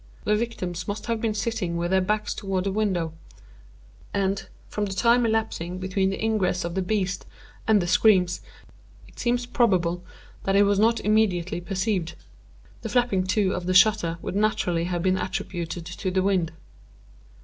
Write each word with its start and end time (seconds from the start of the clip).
The 0.23 0.35
victims 0.35 0.87
must 0.87 1.05
have 1.05 1.21
been 1.21 1.35
sitting 1.35 1.77
with 1.77 1.91
their 1.91 2.01
backs 2.01 2.33
toward 2.33 2.63
the 2.63 2.71
window; 2.71 3.13
and, 4.15 4.47
from 4.67 4.85
the 4.87 4.95
time 4.95 5.27
elapsing 5.27 5.77
between 5.77 6.09
the 6.09 6.19
ingress 6.25 6.65
of 6.65 6.73
the 6.73 6.81
beast 6.81 7.23
and 7.67 7.79
the 7.79 7.85
screams, 7.85 8.41
it 9.07 9.19
seems 9.19 9.45
probable 9.45 10.03
that 10.43 10.55
it 10.55 10.63
was 10.63 10.79
not 10.79 11.01
immediately 11.01 11.61
perceived. 11.61 12.15
The 12.81 12.89
flapping 12.89 13.25
to 13.27 13.53
of 13.53 13.67
the 13.67 13.75
shutter 13.75 14.17
would 14.23 14.35
naturally 14.35 14.85
have 14.85 15.03
been 15.03 15.19
attributed 15.19 15.85
to 15.85 16.09
the 16.09 16.23
wind. 16.23 16.51